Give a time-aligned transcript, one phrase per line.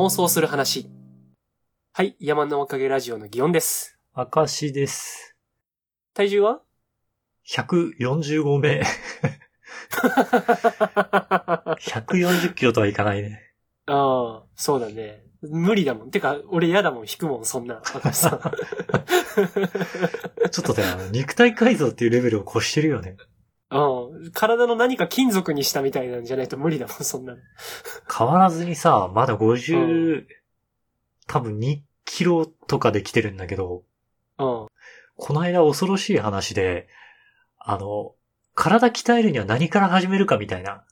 [0.00, 0.88] 妄想する話。
[1.92, 3.98] はい、山のおかげラジオの祇園です。
[4.16, 5.36] 明石です。
[6.14, 6.62] 体重は
[7.46, 8.82] ？140号目。
[11.78, 13.52] 140 キロとはいかないね。
[13.84, 15.22] ああ、そうだね。
[15.42, 16.10] 無理だもん。
[16.10, 17.82] てか、俺嫌だもん、引くもん、そんな。
[17.84, 18.40] 赤石さん。
[20.50, 20.82] ちょっとね、
[21.12, 23.18] 肉体改造っていうレベルを越してるよね。
[23.70, 24.32] うん。
[24.32, 27.38] 体の何か金属にしたみたいなんじゃないと無理だもん、そんなの。
[28.12, 30.26] 変わらずにさ、まだ50、
[31.26, 33.84] 多分2キロとかで来てるんだけど、
[34.38, 34.66] うん。
[35.16, 36.88] この間恐ろしい話で、
[37.58, 38.14] あの、
[38.54, 40.84] 体鍛えるには何から始めるかみたいな。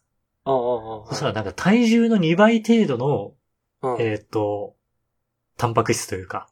[0.47, 3.35] うんうんうんそしたらなんか体重の2倍程度の、
[3.83, 4.03] うん。
[4.03, 4.77] えーっと、
[5.57, 6.49] タンパク質というか、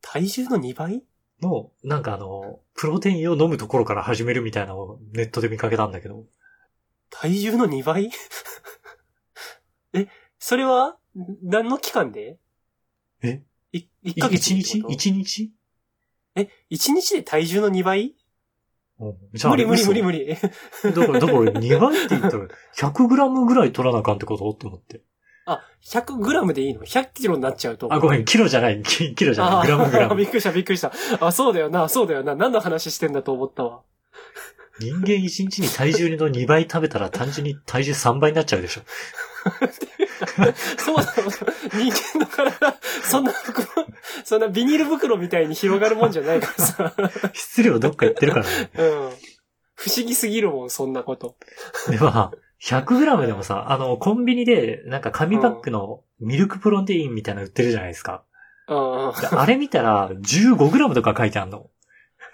[0.00, 1.02] 体重の2倍？
[1.42, 6.24] の、なんかあの、プロテインを飲むところから始めるみたいなのをネットで見かけたんだけど、
[7.10, 8.10] 体重の2倍？
[9.94, 10.98] え、それは、
[11.42, 12.38] 何の期間で？
[13.22, 13.42] え？
[13.72, 14.84] い、1いヶ月一日？
[14.88, 15.52] 一日？
[16.34, 18.14] え、1日で体重の2倍？
[18.98, 20.02] 無理無理無理理。
[20.02, 20.26] 無理。
[20.26, 20.36] だ
[20.92, 24.50] から、だから2倍って言ったら、100グラムぐらい取らなあかんってこと？
[24.50, 25.02] って思って。
[25.50, 27.92] あ、100g でいいの ?100 キロになっちゃうと。
[27.92, 30.16] あ、ごめん、キロじゃない、 キロじゃない、グラムグラム。
[30.16, 30.92] びっくりした、びっくりした。
[31.20, 32.34] あ、そうだよな、そうだよな。
[32.34, 33.80] 何の話してんだと思ったわ。
[34.80, 38.82] 人間1日に体重の2倍食べたら単純に体重3倍になっちゃうでしょ。
[40.78, 41.30] そうだろ
[41.72, 43.32] 人間の体、そんな、
[44.24, 46.94] そんなビニール袋みたいに広がるもんじゃないからさ。
[47.32, 48.70] 質量どっか行ってるからね。
[48.74, 48.84] うん。
[49.74, 51.36] 不思議すぎるもん、そんなこと。
[51.88, 58.24] では、100g でもさ、あの、コンビニで、なんか紙パックのミルクプロテインみたいなの売ってるじゃないですか。
[58.68, 61.70] うんあれ見たら、15g とか書いてあんの。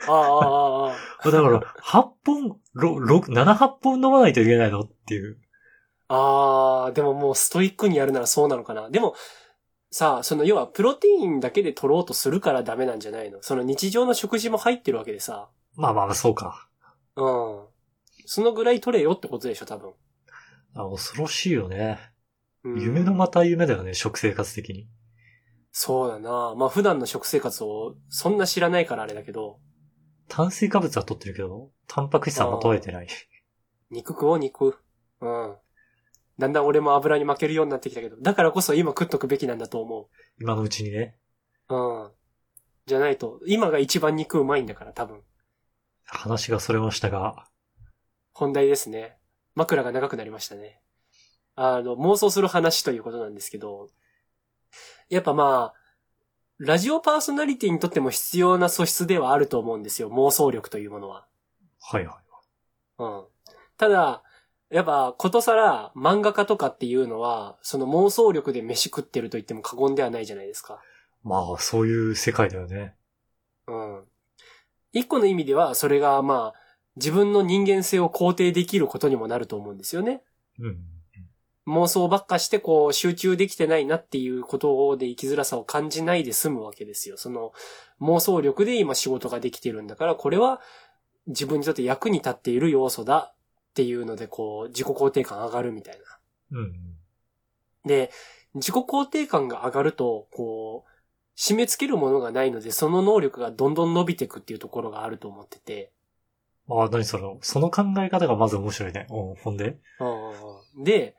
[0.09, 0.93] ああ、あ
[1.25, 1.31] あ。
[1.31, 5.39] だから、8本、6、7、8本飲まないといけないのっていう。
[6.09, 8.91] ああ、でももうストイックにやるならそうなのかな。
[8.91, 9.15] でも、
[9.91, 13.39] さあ、その要はプロテインだけで取ろうとするからダメなんじゃないの？
[13.43, 15.49] その日常の食事も入ってるわけでさ。
[15.77, 16.69] まあまあ、そうか。
[17.17, 17.61] うん。
[18.27, 19.93] そのぐらい取れよってことでしょ、多分。
[20.75, 21.99] あ恐ろしいよね。
[22.65, 24.89] うん夢のまた夢だよね、食生活的に。
[25.71, 26.55] そうだな。
[26.57, 29.59] まあ普段の食生活をそんな知らないからあれだけど、
[30.29, 33.09] 炭水化物は取ってるけど、タンパク質は取れてない。
[33.91, 34.79] 肉食おう、肉。
[35.21, 35.57] うん。
[36.39, 40.09] だんだん俺も油に負けるようになってきたけど、だからこそ今食っとくべきなんだと思
[40.41, 41.17] 今のうちにね。
[41.69, 41.75] う。
[41.75, 42.11] うん。
[42.87, 45.23] じゃないと、今が一番肉うまいんだから、多分。
[46.05, 47.47] 話がそれましたが、
[48.33, 49.17] 本題ですね。
[49.55, 50.81] 枕が長くなりましたね。
[51.57, 53.89] あの、妄想する話ということなんですけど、
[55.09, 55.85] やっぱまあ、
[56.59, 60.11] ラジオパーソナリティにとっても必要な素質ではあると思うんですよ。
[60.11, 61.27] 妄想力というものは。
[61.81, 62.17] はいはい。
[62.99, 63.25] うん。
[63.77, 64.23] ただ、
[64.71, 70.81] やっぱ、ことさら漫画家とかっていうのは、その妄想力で飯食ってると言っても過言ではないじゃないですか。
[71.23, 72.95] まあ、そういう世界だよね。
[73.67, 74.05] うん。
[74.93, 76.64] 一個の意味では、それがまあ、
[76.97, 80.23] 自分の人間性を肯定できることにもなると思うんですよね。
[80.59, 80.79] うん。
[81.67, 87.17] 妄想ばっかしてこう集中できてないなっていうことで生きづらさを感じないで済むわけですよ。
[87.17, 87.53] その
[88.01, 90.61] 妄想力で今仕事ができてるんだから、これは
[91.27, 96.59] 自分にとって役に立っている要素だっていうのでこう自己肯定感上がるみたいな。
[96.59, 96.95] うん。
[97.85, 98.11] で、
[98.55, 100.91] 自己肯定感が上がると、こう、
[101.37, 105.91] 締め付けるものがないので、その能力がどんどん伸びていくっていうところがあると思ってて。
[106.69, 109.07] ああ、何その、その考え方がまず面白いね。
[109.11, 109.79] うん、ほんで？
[110.77, 110.85] うん。
[110.85, 111.15] で、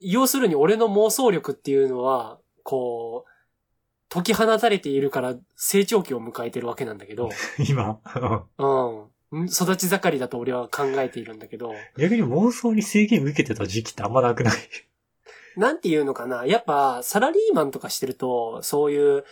[0.00, 3.30] 要するに俺の妄想力っていうのは、こう、
[4.08, 7.28] 解き放たれているから成長期を迎えてるわけなんだけど、
[7.68, 8.00] 今、
[8.58, 9.46] うん。
[9.46, 14.54] 育ち盛りだと俺は考えているんだけど、逆に妄想に制限受けてた時期ってあんまなくない？
[15.56, 16.44] なんていうのかな。
[16.46, 19.24] やっぱ、サラリーマンとかしてると、そういう、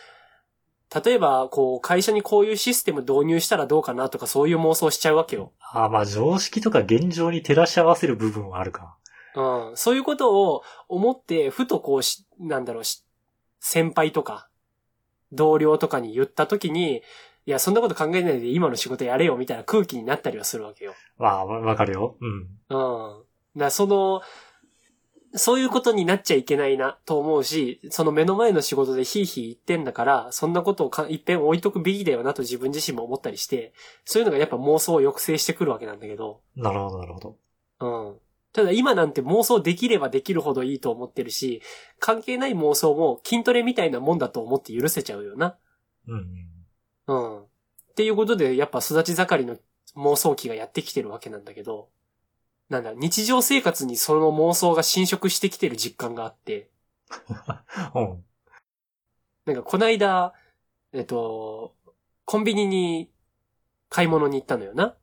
[1.02, 5.52] 例えば、こう、会社にこういうシステム導入したらどうかなとか、そういう妄想しちゃうわけよ。
[5.60, 8.96] ああ、まあ常識とか現状に照らし合わせる部分はあるか。
[9.34, 9.76] うん。
[9.76, 13.04] そういうことを思って、ふとこうし、なんだろうし、
[13.58, 14.48] 先輩とか、
[15.32, 17.02] 同僚とかに言った時に、
[17.46, 20.94] いや、そんなこと考えないで今の仕事やれよみたいな空気になったりはするわけよ。
[21.18, 22.16] まあ、わわかるよ。
[22.20, 22.28] うん。
[22.30, 22.46] うん。
[22.46, 23.24] だか
[23.56, 24.22] らその、
[25.36, 33.72] そういうことになっちゃいけないなと思うし、その目の前の仕事でヒーヒー言ってんだから、そんなことをか一遍置いとくべきだよなと自分自身も思ったりして、
[34.04, 37.36] そういうのがやっぱ妄想を抑制してくるわけなんだけど、なるほど、なるほど。
[37.80, 38.16] うん。
[38.52, 41.60] ただ今なんて妄想できればできるほどいいと思ってるし、
[41.98, 45.56] 関係ない妄想も筋トレみたいなもんだと思って許せちゃうよな。
[46.06, 46.26] うん。
[47.08, 47.42] うん。
[47.42, 47.46] っ
[47.96, 49.56] ていうことで、やっぱ育ち盛りの
[49.96, 51.88] 妄想期がやってきてるわけなんだけど、
[52.68, 56.70] なんだ、日常生活にその妄想が侵食してきてる実感があって、
[57.94, 58.24] うん。
[59.44, 60.32] なんかこないだ、
[60.92, 61.76] えっと、
[62.24, 63.10] コンビニに
[63.88, 64.96] 買い物に行ったのよな。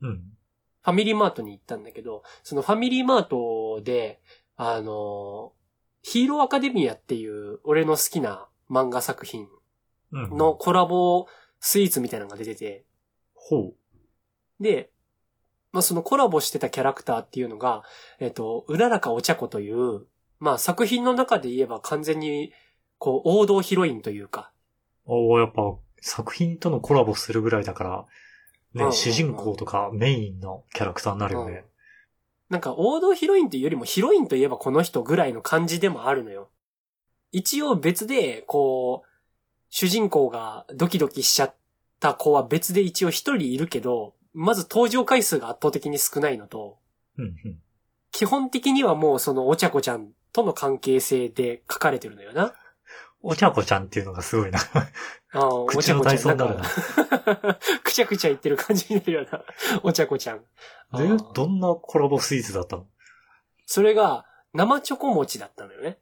[0.00, 0.38] うん。
[0.82, 4.20] ファミリーマートに行ったんだけど、そのファミリーマートで、
[4.56, 5.52] あの、
[6.02, 9.48] ヒーローアカデミアっていう俺の好きな漫画作品
[10.12, 10.36] うん。
[10.36, 11.26] の、コラボ
[11.60, 12.84] スイーツみたいなのが出てて、
[13.34, 13.74] ほう。
[14.60, 14.90] で、
[15.78, 17.84] まあ、そのコラボしてたキャラクターっていうのが、
[18.18, 20.06] えっと、うららかお茶子という、
[20.40, 22.52] まあ、作品の中で言えば完全に、
[22.98, 24.50] こう、王道ヒロインというか、
[25.06, 25.62] おーやっぱ、
[26.00, 27.94] 作品とのコラボするぐらいだから、うん
[28.80, 31.64] うんうんね、主人公とかメインのキャラクターになるよね。
[32.48, 36.48] なんか王道ヒロインというよりもヒロインといえばこの人ぐらいの感じでもあるのよ。
[37.30, 39.08] 一応別で、こう、
[39.70, 41.54] 主人公がドキドキしちゃっ
[42.00, 46.78] た子は別で一応一人いるけど、まず登場回数が圧倒的に少ないのと、
[47.16, 47.58] うんうん。
[48.12, 52.54] 基本的にはもうそのお茶子ちゃんとの関係性で書かれてるのよな。
[53.20, 54.60] お茶子ちゃんっていうのがすごいな。
[54.60, 54.88] あ
[55.32, 56.36] あ、 お茶子ちゃん。
[56.36, 56.62] なるな。
[56.62, 59.42] かくちゃくちゃ言ってる感じになるよな。
[59.82, 60.44] お茶子ちゃん。
[60.90, 62.86] あであ、どんなコラボスイーツだったの？
[63.66, 64.24] それが
[64.54, 65.98] 生チョコ餅だったのよね。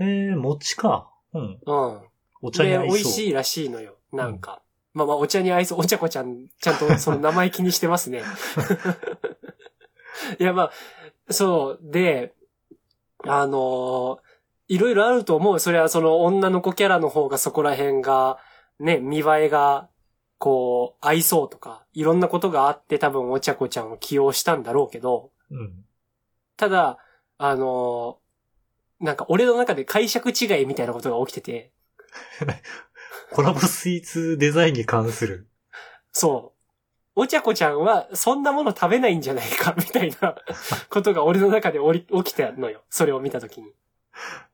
[0.00, 1.10] へえ、餅か。
[1.32, 1.60] うん。
[1.64, 2.00] うん。
[2.42, 2.96] お茶にで、合いそう。
[2.96, 3.96] 美味しいらしいのよ。
[4.12, 4.60] なんか。
[4.94, 5.80] まあまあ、お茶に合いそう。
[5.80, 8.22] お茶子ちゃん、ちゃんとその名前気にしてますね。
[10.38, 10.70] いや、ま
[11.28, 11.78] あ、そう。
[11.82, 12.32] で、
[13.24, 14.18] あのー
[14.66, 15.60] いろいろあると思う。
[15.60, 18.38] それはその女の子キャラの方がそこら辺が、
[18.80, 19.90] ね、見栄えが、
[20.38, 25.84] こう、合いそうとか、いろんなことがあって多分お茶子ちゃんを起用したんだろうけど、うん。
[26.56, 26.98] ただ、
[27.36, 28.24] あのー
[29.00, 31.72] なんか俺の中で解釈違いみたいなことが起きてて、
[33.32, 35.48] コラボスイーツデザインに関する。
[36.12, 36.52] そ
[37.16, 37.20] う。
[37.22, 40.36] お茶子ちゃんは、そんなもの食べないんじゃないか、みたいな
[40.90, 42.82] ことが俺の中でおり起きたのよ。
[42.90, 43.72] それを見たときに。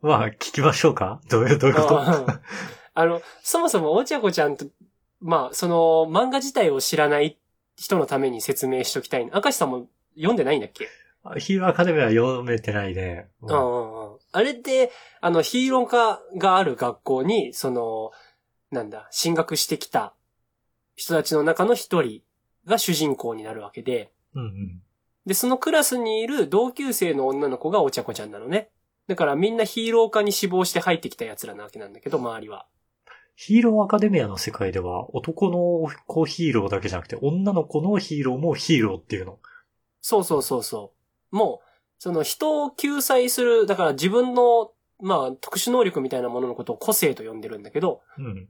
[0.02, 1.96] まあ、聞きましょうかどういう、どういうこと？
[1.96, 2.26] うん
[2.92, 4.66] あの、そもそもお茶子ちゃんと、
[5.20, 5.76] まあ、その、
[6.10, 7.38] 漫画自体を知らない
[7.76, 9.26] 人のために説明しときたい。
[9.32, 9.86] 明石さんも
[10.16, 10.88] 読んでないんだっけ？
[11.38, 13.28] ヒーローアカデミーは読めてないね。
[13.42, 14.18] ううんうんうん。
[14.32, 14.90] あれって、
[15.20, 18.10] あの、ヒーロー科がある学校に、その、
[18.70, 20.14] なんだ、進学してきた
[20.96, 22.22] 人たちの中の一人
[22.66, 24.82] が主人公になるわけで、うんうん。
[25.26, 28.70] で、そのクラスにいる同級生の女の子がお茶子ちゃんなのね。
[29.06, 32.66] だからみんなヒーロー科に志望して入ってきた奴らなわけなんだけど、周りは。
[33.34, 39.38] ヒーローアカデミアの世界では男の子ヒーローだけじゃなくて女の子のヒーローもヒーローっていうの。
[40.02, 40.92] そうそうそうそ
[41.32, 41.36] う。
[41.36, 41.66] もう、
[41.98, 48.48] その人を救済する、だから自分の、まあ、特殊能力みたいなもののことを個性と呼んでるんだけど、うん。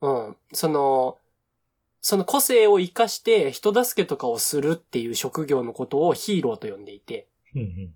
[0.00, 0.36] うん。
[0.52, 1.18] その、
[2.00, 7.94] その個性を活かして人助けとかをするっていう職業のことをヒーローと呼んでいて、うん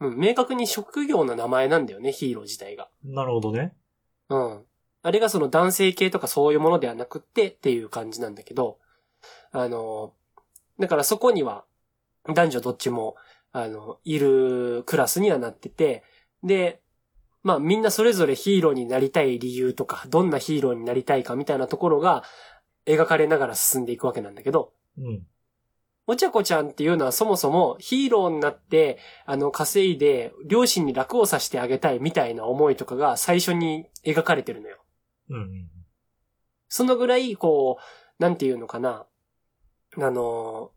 [0.00, 2.88] うん、明確に職業の名前なんだよね、ヒーロー自体が。
[3.04, 3.14] うん。
[3.14, 3.74] なるほどね。
[4.28, 4.64] うん。
[5.02, 8.78] あれがその男性系とかそういうものではなくってっていう感じなんだけど、
[9.52, 10.12] あの、
[10.78, 11.64] だからそこには
[12.34, 13.16] 男女どっちも、
[13.52, 16.04] あの、いるクラスにはなってて、
[16.42, 16.80] で、
[17.42, 22.24] まあみんなそれぞれヒーローになりたい理由とか、どんなヒーローになりたいかみたいなところが
[22.86, 25.26] 描かれながら進んでいくわけなんだけど、うん。
[26.10, 34.78] お茶子ちゃんっていうのはそもそもヒーローになって、あの、稼いで、両親に楽をさせてあげたいみたいな思いとかが最初に描かれてるのよ。
[35.28, 35.68] うんうん。
[36.70, 39.06] そのぐらい、こう、なんていうのかな。
[39.98, 40.70] あの、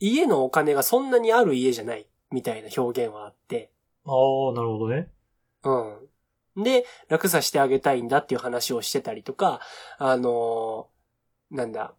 [0.00, 3.70] 家のお金がそんなにある家じゃない、みたいな表現はあって、
[4.04, 5.10] ああ、なるほどね。
[5.64, 6.62] うん。
[6.62, 9.60] で、楽させてあげたいんだっていう話をしてたりとか、
[9.98, 10.88] あの、
[11.50, 11.94] なんだ、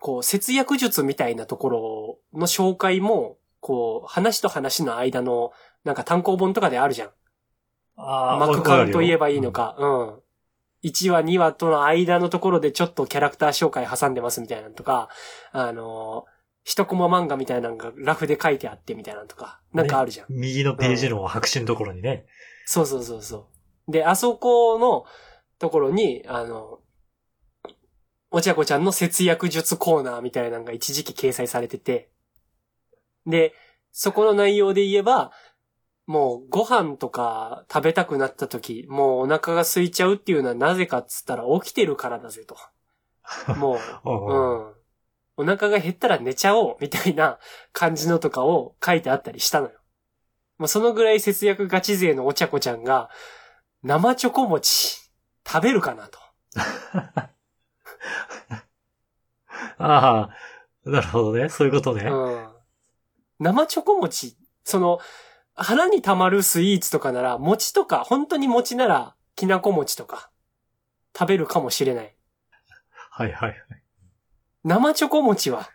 [0.00, 5.52] こう、節約術みたいなところの紹介も、こう、話と話の間の、
[5.84, 7.10] なんか単行本とかであるじゃん。
[7.96, 9.84] ああ、幕間と言えばいいのかか。
[9.84, 10.24] うん。
[10.84, 15.08] 1話、2話との間のところでちょっとキャラクター紹介挟んでますみたいなのとか、
[15.52, 20.26] あのー、一コマ漫画みたいなのがラフで書いてあってみたいなのとか、なんかあるじゃん。
[20.32, 20.40] うん。
[20.40, 22.26] 右のページの白紙のところにね。
[22.64, 23.48] そうそうそうそ
[23.88, 23.92] う。
[23.92, 25.04] で、あそこの
[25.58, 26.80] ところに、あの、
[28.30, 32.10] お茶子ちゃんの節約術コーナーみたいなのが一時期掲載されてて、
[33.26, 33.54] で、
[33.92, 35.30] そこの内容で言えば、
[36.06, 42.56] もうご飯とか食べたくなった時、もうお腹が空いちゃうっていうのはなぜかっつったら起きてるからだぜと。
[43.56, 44.74] もう、うん。
[45.36, 47.38] お腹が減ったら寝ちゃおうみたいな
[47.72, 49.78] 感じのとかを書いてあったりしたのよ。
[50.58, 53.10] もうそのぐらい節約ガチ勢のお茶子ちゃんが、
[53.82, 55.10] 生チョコ餅、
[55.46, 56.18] 食べるかなと。
[59.78, 60.30] ああ、
[60.84, 61.48] なるほどね。
[61.48, 62.04] そういうことね。
[62.04, 62.48] うん。
[63.40, 65.00] 生チョコ餅、その、
[65.54, 70.30] 腹に溜まるスイーツとかなら、餅とか、本当に餅なら、きなこ餅とか、
[71.16, 72.16] 食べるかもしれない。
[73.10, 73.58] はいはいはい。
[74.64, 75.68] 生チョコ餅は、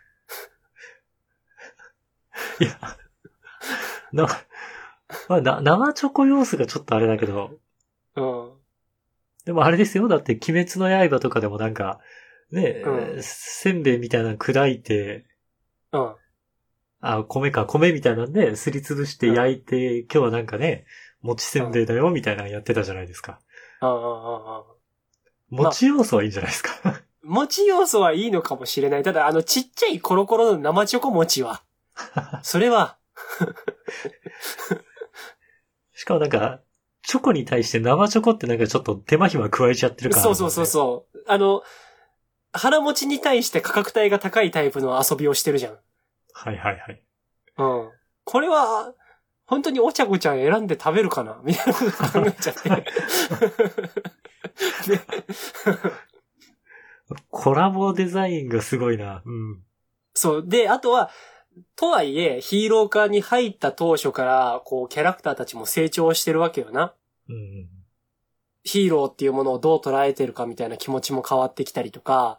[2.60, 2.78] いや、
[4.12, 4.26] な、
[5.28, 7.52] まあ、な、生チョコ要素がちょっとあれだけど、
[8.16, 8.50] うん。
[9.44, 10.08] でもあれですよ。
[10.08, 12.00] だって、鬼滅の刃とかでもなんか、
[12.50, 15.26] ね、うんせんべいみたいなの砕いて、
[15.92, 16.14] うん。
[17.00, 20.84] あ、米か、米みたいなんで、すりつぶして焼いて、今日はなんかね、
[21.22, 23.40] 餅せんべいだよ、みたいなのやってたじゃないですか。
[23.80, 24.64] ああ、ああ、ああ。
[25.50, 26.70] 餅要素はいいんじゃないですか？
[27.22, 29.02] 餅要素はいいのかもしれない。
[29.02, 31.62] ただ、あの、ちっちゃいコロコロの生チョコ餅は、
[32.42, 32.98] それは、
[36.00, 36.62] しかもなんか、
[37.02, 41.18] チョコに対して生チョコってなんかちょっと手間暇加えちゃってるから、そうそうそうそう。
[41.28, 41.62] あの、
[42.54, 45.78] 腹持ちに対して価格帯が高いタイプの遊びをしてるじゃん。
[46.32, 47.02] はいはいはい。
[47.58, 47.90] うん。
[48.24, 48.94] これは、
[49.44, 51.38] 本当にお茶子ちゃん選んで食べるかな？
[51.44, 52.70] みたいなこと考えちゃって。
[52.70, 52.86] で
[57.28, 59.20] コラボデザインがすごいな。
[59.26, 59.62] うん。
[60.14, 60.48] そう。
[60.48, 61.10] で、あとは、
[61.80, 66.92] とはいえ、ヒーロー化に入った当初から、こう、キャラクターたちも成長してるわけよな。
[67.26, 67.68] うん。
[68.64, 72.38] ヒーローっていうものをどう捉えてるかみたいな気持ちも変わってきたりとか、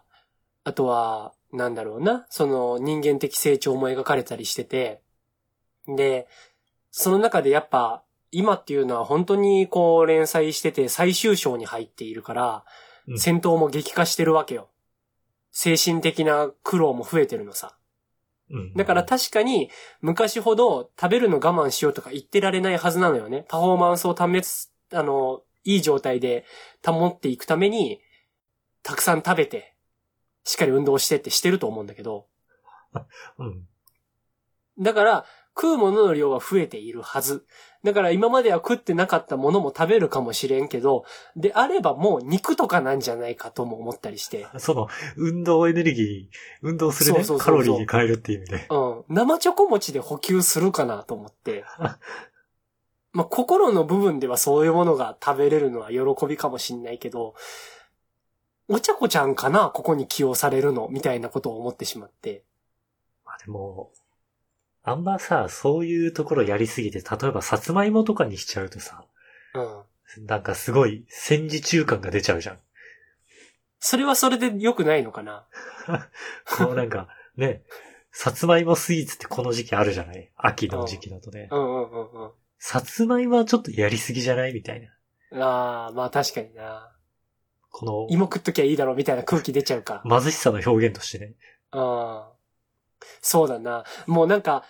[0.62, 5.00] あとは、なんだろうな、その人間的成長も描かれたりしてて、
[5.88, 6.28] で、
[6.92, 12.64] その中でやっぱ、今っていうのは本当にこう連載してて最終章に入っているから、
[13.08, 14.68] うん戦闘も激化してるわけよ。
[15.50, 17.76] 精神的な苦労も増えてるのさ。
[18.52, 18.74] うん。
[18.74, 23.46] だから確かに昔ほど食べるの我慢しようとか言ってられないはずなのよね。
[23.48, 26.44] パフォーマンスを試す、あの、いい状態で
[26.84, 28.00] 保っていくために、
[28.82, 29.74] たくさん食べて、
[30.44, 32.26] しっかり運動してってしてると思うんだけど、
[33.38, 33.66] うん。
[34.78, 37.44] だから食うものの量は増えているはず。
[37.84, 41.04] だから今までは食ってなかったものも食べるかもしれんけど、
[41.36, 44.46] であればもう肉とかなんじゃないかとも思ったりして。
[44.58, 48.66] その、運動エネルギー、運動するね、そうそうカロリーに変えるっていう意味で。
[48.70, 49.04] うん。
[49.08, 51.64] 生チョコ餅で補給するかなと思って。
[53.12, 57.34] まあ、心の部分ではそういうものが食べれるのは喜びかもしんないけど、
[58.68, 62.42] お茶子ちゃんかなここに起用されるのみたいなことを思ってしまって。
[63.26, 63.92] まあでも、
[64.84, 69.04] あんまさ、そういうところやりすぎて、例えばさつまいもとかにしちゃうとさ、
[69.54, 69.60] う
[70.22, 70.26] ん。
[70.26, 72.58] なんかすごい戦時中感が出ちゃうじゃん。
[73.78, 75.46] それはそれで良くないのかな？
[76.58, 77.62] こうなんか、ね、
[78.10, 80.30] さつまいもスイーツってこの時期あるじゃない？
[80.36, 81.48] 秋の時期だとね。
[81.50, 82.30] うんうんうんうん。
[82.58, 84.80] さつまいもはちょっとやりすぎじゃないみたい
[85.32, 85.44] な。
[85.44, 86.92] ああ、まあ確かにな。
[87.70, 90.02] この、芋食っときゃいいだろみたいな空気出ちゃうか。
[90.06, 91.34] 貧しさの表現としてね。
[91.70, 92.32] ああ。
[93.20, 93.84] そうだな。
[94.06, 94.64] もうなんか、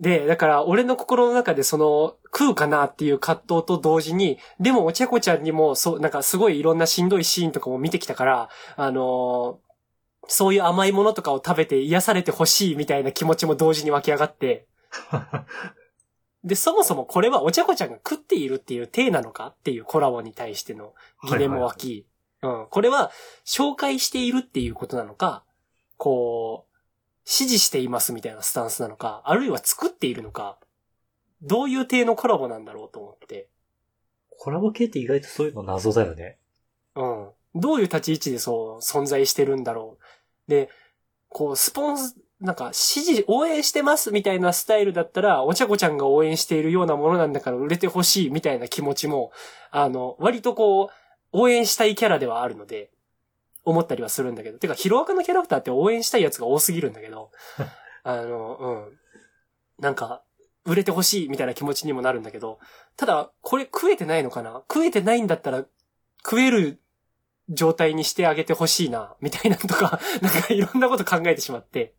[0.00, 9.66] で、だから俺の心の中でその食うかなっていう葛藤と同時に、でもお茶子ちゃんにもそう、なんかすごいいろんなしんどいシーンとかも見てきたから、あのー
[10.28, 14.66] そういう甘いものとかを食べて癒されてほしいみたいな気持ちも同時に湧き上がって、
[16.44, 20.94] で、そもそもこれはお茶子ちゃんが食っているっていう体なのかっていうコラボに対しての
[21.28, 22.06] 疑念も湧き、
[22.42, 22.66] うん。
[22.70, 23.10] これは
[23.44, 25.44] 紹介しているっていうことなのか、
[25.96, 26.65] こう、
[27.26, 30.58] 指示していますみたいなスタンスなのか、あるいは作っているのか、
[31.42, 33.48] どういう体のコラボなんだろうと思って、
[34.38, 36.38] コラボ系って意外とそういうの謎だよね。
[36.94, 37.28] うん。
[37.54, 40.50] どういう立ち位置でそう存在してるんだろう。
[40.50, 40.68] で、
[41.28, 49.32] こう、スポンス、なんか、支持、応援してますみたいなスタイルだったら、お茶子ちゃんが応援しているようなものなんだから売れてほしいみたいな気持ちも、
[49.70, 50.88] あの、割とこう、
[51.32, 52.90] 応援したいキャラではあるので、
[53.66, 54.58] 思ったりはするんだけど。
[54.58, 57.30] てか、ヒロアカのキャラクターって応援したいやつが多すぎるんだけど、
[58.04, 58.98] あの、うん。
[59.82, 60.22] なんか、
[60.64, 62.58] 売れてほしいみたいな気持ちにもなるんだけど、
[62.96, 64.62] ただ、これ食えてないのかな？
[64.72, 65.64] 食えてないんだったら、
[66.24, 66.80] 食える
[67.48, 71.94] 状態にしてあげてほしいな、みたいなのとか、 なんかいろんなこと考えてしまって、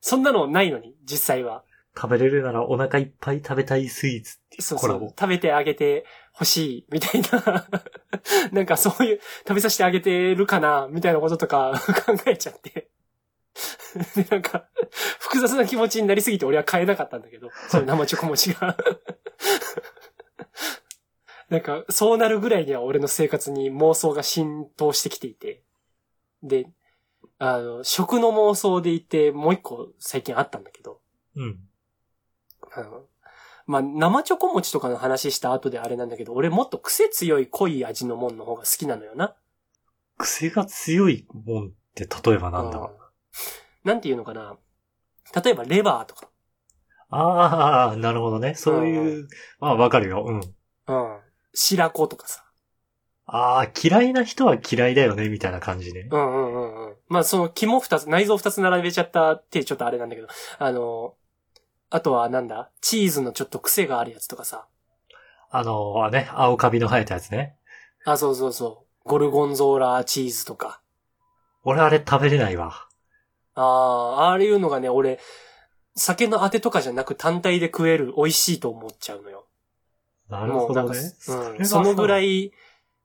[0.00, 1.64] そんなのないのに、実際は。
[1.96, 5.08] 食べれるならお腹いっぱい食べたいスイーツっていうそうそうコラボ。。
[5.08, 6.04] 食べてあげて
[6.38, 7.66] ほしい、みたいな。
[8.52, 11.72] なんかそういう、食べさせてあげてるかな、みたいなこととか
[12.06, 12.90] 考えちゃって。
[14.14, 14.68] で、なんか、
[15.18, 18.76] 複雑な気持ちになりすぎて俺は買えなかったんだけど、そういう生チョコ餅が。
[21.48, 25.62] なんか、そうなるぐらいには俺の生活に妄想が浸透してきていて。
[26.42, 26.70] で、
[27.38, 31.00] あの、食の妄想で言ってもう一個最近あったんだけど、
[31.34, 31.58] うん。
[32.70, 33.06] あの
[33.68, 39.36] まあ、生チョコ餅とかの話した後であれなんだけど、俺もっと癖強い濃い味のもんの方が好きなのよな。
[40.16, 42.88] 癖が強いもんって例えばなんだうん
[43.84, 44.56] なんていうのかな。
[45.44, 46.30] 例えばレバーとか。
[47.10, 48.54] ああ、なるほどね。
[48.54, 49.28] そういう、
[49.60, 50.24] まあわかるよ。
[50.26, 50.40] うん。
[50.40, 51.18] うん。
[51.52, 52.44] 白子とかさ。
[53.26, 56.08] ああ、嫌いな人は嫌いだよね、みたいな感じね。
[56.10, 56.96] うんうんうんうん。
[57.08, 61.14] まあその肝二つ、内臓二つ並べちゃったってちょっとあれなんだけど、あの、
[61.90, 62.70] あとはなんだ？
[62.80, 64.66] チーズのちょっと癖があるやつとかさ。
[65.50, 67.56] あのあね、青カビの生えたやつね。
[68.04, 69.08] あ、そうそうそう。
[69.08, 70.80] ゴルゴンゾーラチーズとか。
[71.64, 72.86] 俺あれ食べれないわ。
[73.54, 75.18] ああ、ああいうのがね、俺、
[75.96, 79.46] 酒のあてとかじゃなく単体で食える、美味しいと思っちゃうのよ。
[80.28, 80.98] なるほどね。
[81.58, 81.66] うん。
[81.66, 82.44] そのぐらい。
[82.46, 82.52] い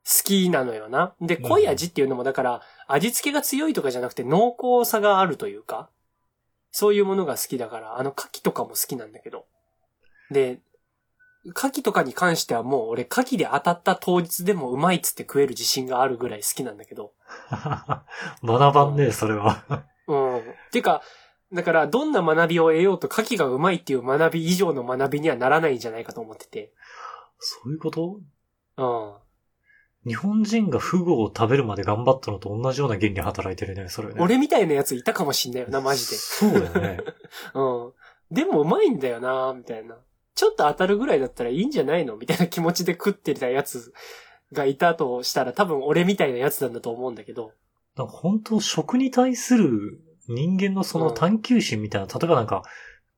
[0.06, 1.14] 好きなのよな。
[1.22, 5.90] で、濃い味っていうのもだから、味付けが強いとかじゃなくて濃厚さがあるというか、
[6.74, 9.46] そういうものが好きだから、あの、牡蠣とかも好きなんだけど。
[10.32, 10.60] で、
[11.46, 17.14] 牡蠣とかに関してはもう俺牡蠣で当たった当日でもうまいっつって食える自信があるぐらい好きなんだけど。
[18.44, 19.64] 学ばんねえ、それは。
[20.08, 20.56] うん。
[20.72, 21.04] てか、
[21.54, 26.74] だからどんな学びを得ようと牡蠣がうまいっていう学び以上の学びにはならないんじゃないかと思ってて。
[27.38, 28.20] そういうこと？
[28.78, 29.14] うん。
[30.06, 34.16] 日本人がフグを食べるまで頑張ったのと同じような原理働いてるね、それね。
[34.20, 36.16] 俺みたいなやついたかもしんないよな、マジで。
[36.16, 37.00] そうだよね。
[37.56, 37.94] うん。
[38.32, 39.98] でもうまいんだよな、みたいな。
[40.36, 43.94] ちょっと当たるぐらいだったらいいんじゃないのみたいな気持ちで食ってたやつ
[44.52, 47.52] がいたとしたら多分俺みたいなやつなんだと思うんだけど。
[47.96, 52.64] なんか本当食に対する人間のその探求心みたいな、例えばなんか、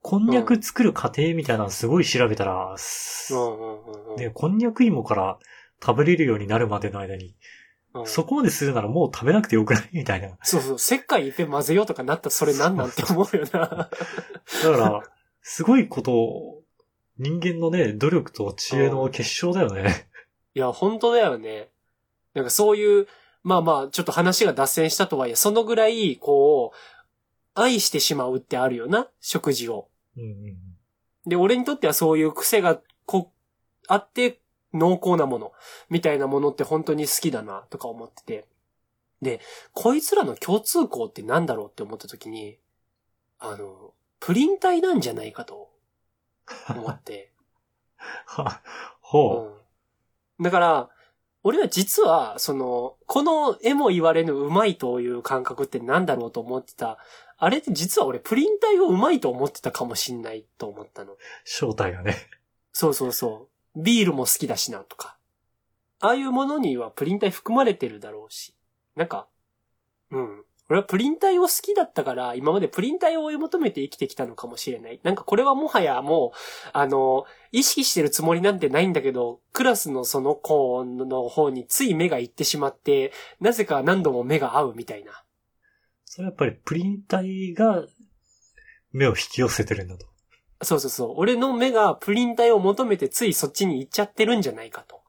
[0.01, 4.15] こんにゃく作る過程みたいなのすごい調べたら、すうんうんうんうん。
[4.17, 5.39] ね、こんにゃく芋から
[5.83, 7.27] 食べれるようになるまでの間に、
[7.93, 9.89] うんそこまでするならもう食べなくてよくない？
[9.93, 10.27] みたいな。
[10.27, 13.49] だそうそう、石灰いっぺん混ぜようとかなったらそれなんなんて思うよな。
[13.49, 13.89] か
[14.69, 15.01] ら、
[15.41, 16.61] すごいことを、
[17.17, 20.09] 人間のね、努力と知恵の結晶だよね。
[20.53, 21.69] いや、本当だよね。
[22.33, 23.07] なんかそういう、
[23.43, 26.77] まあまあ、ちょっと話が脱線したとはいえ、そのぐらい、こう、
[27.53, 29.87] 愛してしまうってあるよな、食事を。
[30.17, 30.57] うんうん
[31.27, 33.31] で、俺にとってはそういう癖が、こ、
[33.87, 34.41] あって、
[34.75, 35.53] 濃厚なもの、
[35.89, 38.47] みたいなものって本当に好きだな、とか思ってて。
[39.21, 39.41] で、
[39.73, 42.57] こいつらの共通項ってなんだろうって思った時に、
[43.39, 45.69] あの、プリン体なんじゃないかと、
[46.69, 47.31] 思って。
[48.27, 48.61] は、
[49.01, 49.51] ほ
[50.39, 50.43] うん。
[50.43, 50.89] だから、
[51.43, 56.97] 俺は実は、その、この絵も言われぬうまいという感覚ってなんだろうと思ってた。
[57.37, 61.17] あれって実は俺プリン体をうまいと思ってたかもしんないと思ったの。
[61.43, 62.15] 正体がね。
[62.73, 63.54] そうそうそう。
[63.75, 65.17] ビールも好きだしなとか。
[65.99, 68.55] ああいうものにはプリン体含まれてるだろうし。
[68.95, 69.27] なんか、
[70.11, 70.43] うん。
[70.67, 74.99] 俺はプリン体を好きだったから、今までプリン体を追い求めて生きてきたのかもしれない。
[75.03, 85.23] なんかこれはもはやもう、あの、意識してるつもりなんてないんだけど、クラスのその子の方につい目が行ってしまって、なぜか何度も目が合うみたいな。
[86.05, 87.85] それはやっぱりプリン体が
[88.91, 90.07] 目を引き寄せてるんだと。
[90.61, 91.13] そうそうそう。
[91.17, 95.01] 俺の目がプリン体を求めてついそっちに行っちゃってるんじゃないかと。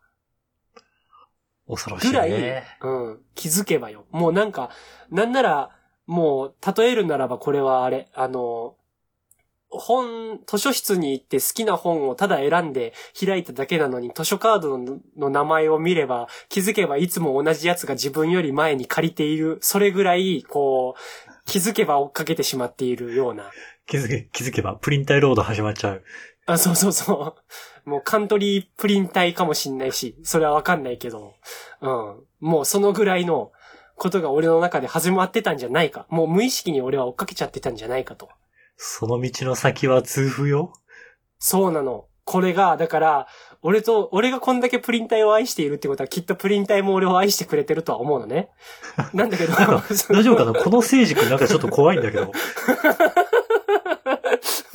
[1.69, 2.65] 恐ろしいぐらい、ね。
[2.83, 4.07] うん、気づけばよ。
[4.11, 4.71] もうなんか、
[5.11, 5.71] なんなら、
[6.07, 8.77] もう、例えるならばこれはあれ、あの、
[9.69, 19.59] 本、図書室に行って好きな本をただ選んで開いただけなのに図書カードのの名前を見れば気づけばいつも同じやつが自分より前に借りている。
[19.61, 23.51] それぐらい、こう、気づけば追っかけてしまっているような。
[23.87, 26.05] 気づけ、気づけばプリン体ロード始まっちゃう。
[26.47, 27.37] あ、そうそうそ
[27.87, 27.91] う。
[27.91, 31.35] もうカントリープリン体かもしんないし、それはわかんないけど、
[31.81, 32.17] うん。
[32.41, 33.53] もうそのぐらいの
[33.97, 36.07] ことが俺の中で始まってたんじゃないか。
[36.11, 38.29] もう無意識に俺は追っかけちゃってたんじゃないかと。
[38.77, 40.73] その道の先は痛風よ？
[41.39, 42.07] そうなの。
[42.25, 43.27] これが、だから、
[43.63, 48.49] 俺と、俺がこんだけプリン体を愛しているってことはきっとプリン体も俺を愛してくれてるとは思うのね。
[49.15, 49.53] なんだけど、
[50.11, 50.53] 大丈夫かな？
[50.53, 52.33] この聖司君なんかちょっと怖いんだけど。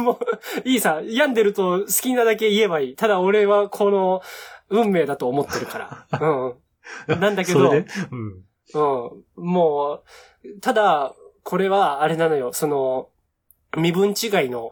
[0.02, 0.20] も
[0.66, 2.96] う、いいさ、病んでると好きなだけ言えばいい。
[2.96, 4.22] ただ俺はこの
[4.70, 6.20] 運命だと思ってるから。
[6.20, 7.20] うん。
[7.20, 7.86] なんだけど、 うん。
[8.74, 8.80] う
[9.40, 9.44] ん。
[9.44, 10.04] も
[10.44, 12.54] う、ただ、これはあれなのよ。
[12.54, 13.10] その、
[13.78, 14.72] 身分違いの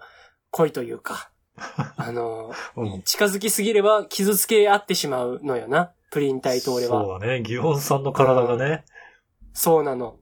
[0.52, 1.32] 恋というか、
[1.98, 3.02] あの、うん。
[3.04, 5.92] 近づきすぎれば傷つけ合ってしまうのよな。
[6.12, 7.04] プリン体と俺は。
[7.04, 7.42] そうだね。
[7.42, 8.84] ギオンさんの体がね。
[9.54, 10.18] そうなの。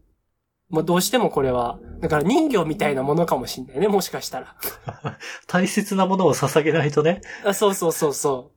[0.69, 4.55] もうどうしてもこれは、だから人形みたいなものかもしんないね、もしかしたら。
[5.47, 7.21] 大切なものを捧げないとね。
[7.45, 8.51] あそうそうそうそ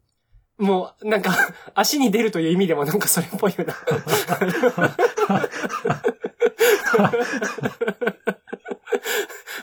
[0.58, 0.64] う。
[0.64, 1.30] もう、なんか、
[1.74, 3.74] 足に出るという意味でもなんかそれっぽいよな。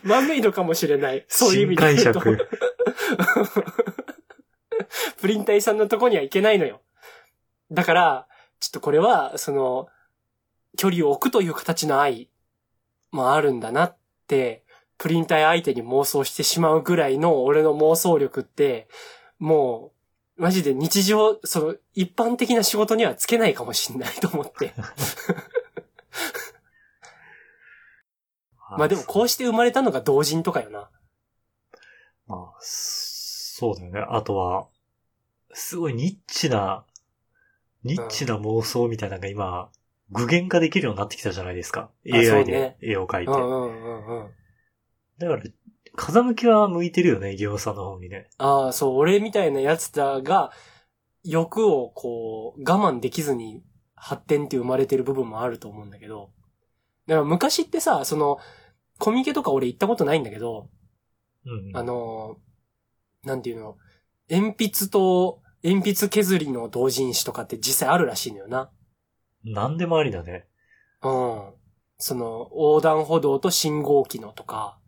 [0.03, 1.25] マンメイドかもしれない。
[1.27, 2.49] そういう意味で解釈。
[5.19, 6.81] プリン体さんのとこには行けないのよ。
[7.71, 8.27] だから、
[8.59, 9.87] ちょっとこれは、その、
[10.77, 12.29] 距離を置くという形の愛
[13.11, 14.63] もあるんだなって、
[14.97, 18.87] プリン体相手に妄想してしまうぐらいの俺の妄想力って、
[19.39, 19.91] も
[20.37, 24.73] う、マジで日常、その、一般的な仕事にはつけないかもしんないと思って。
[28.77, 30.89] まあでもこうして生まれたのが同人とかよな。
[32.27, 33.99] まあ、そうだよね。
[34.09, 34.67] あとは、
[35.53, 36.85] すごいニッチな、
[37.83, 39.71] ニッチな妄想みたいなのが今、
[40.11, 41.89] 具現化できるようになってきたじゃないですか。
[42.05, 43.31] AI ねで絵を描いて。
[45.19, 45.43] だから、
[45.95, 48.29] 風向きは向いてるよね、ギオさんの方にね。
[48.37, 50.51] ああ、そう、俺みたいなやつだが、
[51.23, 53.63] 欲をこう、我慢できずに
[53.95, 56.31] 発展って生まれてる部分もあると思うんだけど。
[57.07, 58.37] だから昔ってさ、その、
[58.99, 60.69] コミケとか俺行ったことないんだけど、
[61.45, 61.77] うんうん。
[61.77, 62.37] あの、
[63.23, 63.77] なんていうの、
[64.29, 68.69] 鉛筆と鉛筆削りの同人誌とかって実際あるらしいのよな。
[69.53, 70.45] 何でもありだね。
[71.03, 71.53] うん。
[71.97, 74.79] その、横断歩道と信号機のとか、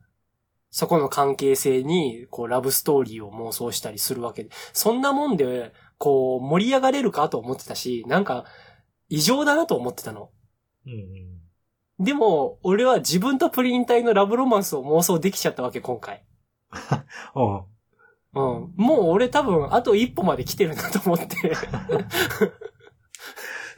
[0.72, 8.45] そこの関係性に、こう、ラブストーリーを妄想したりするわけで、そんなもんで、こう、盛り上がれるかと思ってたし、なんか、
[9.10, 10.30] 異常だなと思ってたの。
[10.86, 12.06] うんうん。
[12.06, 16.24] でも、俺は自分とプリン体のラブロマンスを妄想できちゃったわけ、今回。
[17.36, 17.56] うん。
[18.36, 18.74] うん。
[18.78, 21.28] もう俺多分、あと一歩まで来てるなと思って。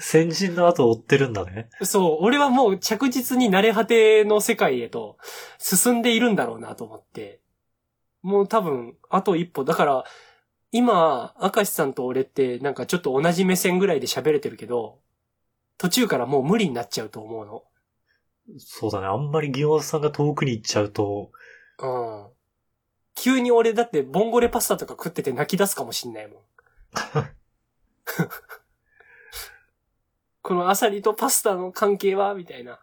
[0.02, 1.70] 先人の後を追ってるんだね。
[1.84, 5.18] そう、俺はもう着実に慣れ果ての世界へと
[5.60, 7.40] 進んでいるんだろうなと思って。
[8.24, 9.64] もう多分、あと一歩。
[9.64, 10.04] だから、
[10.72, 15.00] 今、明石さんと俺ってなんかちょっと同じ目線ぐらいで喋れてるけど、
[15.78, 17.64] 途中からもう無理になっちゃうと思うの。
[18.58, 19.08] そうだね。
[19.08, 21.32] あんまりギオさんが遠くに行っちゃうと、
[21.80, 22.28] うん。
[23.16, 26.42] 急に俺だってボンゴレパスタとか食ってて泣き出すかもしんないもん。
[30.42, 32.80] このアサリとパスタの関係はみたいな。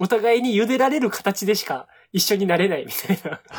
[0.00, 3.40] お互いに茹でられる形でしか一緒になれないみたいな。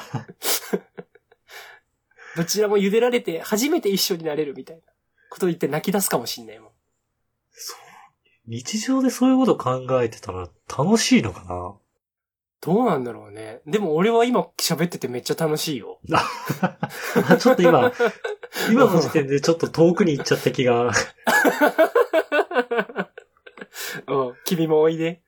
[2.37, 4.81] どちらも茹でられて初めて一緒になれるみたいな
[5.29, 6.71] こと言って泣き出すかもしんないもん。
[7.51, 7.77] そう。
[8.47, 11.75] 日常でそういうこと考えてたら楽しいのかな？
[12.61, 13.61] どうなんだろうね。
[13.65, 15.99] でも俺は今喋っててめっちゃ楽しいよ。
[16.11, 17.91] あちょっと今、
[18.69, 20.91] 今の時点でちょっと遠くに行っちゃった気が。
[24.07, 25.21] うん、君もおいで。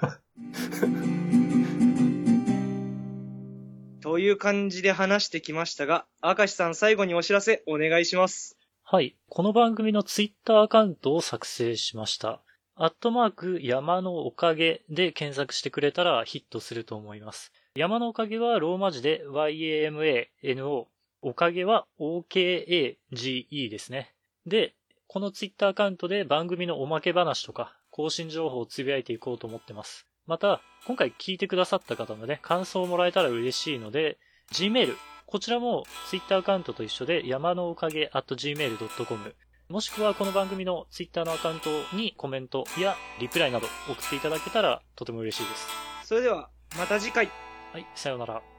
[4.02, 8.56] という感じで話してきましたが、明石さん最後にお知らせお願いします。
[8.84, 9.16] はい。
[9.28, 12.40] この番組のツイッターアカウントを作成しました。
[12.76, 17.52] アットマーク山のおかげで検索してくれたらヒットすると思います。
[17.74, 20.86] 山のおかげはローマ字で YAMANO。
[21.22, 24.14] おかげは OKAGE ですね。
[24.46, 24.74] で、
[25.08, 30.06] このツイッターアカウントで番組のおまけ話とか更新情報をつぶやいていこうと思ってます。
[30.26, 34.18] また、今回聞いてくださった方のね、感想をもらえたら嬉しいので、
[34.52, 34.94] Gmail、
[35.26, 39.34] こちらも Twitter アカウントと一緒で山のおかげ at gmail.com
[39.68, 45.66] もしくはこの番組の Twitter のアカウントにコメントやリプライなど送っていただけたらとても嬉しいです。
[46.04, 47.30] それでは、また次回。
[47.72, 48.55] はい、さようなら。